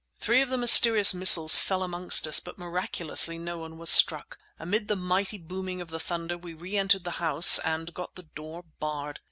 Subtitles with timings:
[0.19, 4.39] Three of the mysterious missiles fell amongst us, but miraculously no one was struck.
[4.57, 8.63] Amid the mighty booming of the thunder we reentered the houses and got the door
[8.79, 9.19] barred.